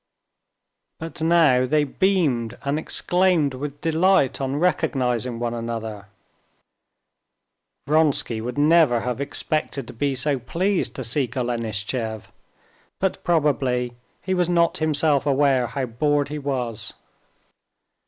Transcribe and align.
But 0.97 1.21
now 1.21 1.67
they 1.67 1.83
beamed 1.83 2.57
and 2.63 2.79
exclaimed 2.79 3.53
with 3.53 3.81
delight 3.81 4.41
on 4.41 4.55
recognizing 4.55 5.37
one 5.37 5.53
another. 5.53 6.07
Vronsky 7.85 8.41
would 8.41 8.57
never 8.57 9.01
have 9.01 9.21
expected 9.21 9.85
to 9.85 9.93
be 9.93 10.15
so 10.15 10.39
pleased 10.39 10.95
to 10.95 11.03
see 11.03 11.27
Golenishtchev, 11.27 12.31
but 12.99 13.23
probably 13.23 13.93
he 14.23 14.33
was 14.33 14.49
not 14.49 14.79
himself 14.79 15.27
aware 15.27 15.67
how 15.67 15.85
bored 15.85 16.29
he 16.29 16.39
was. 16.39 16.93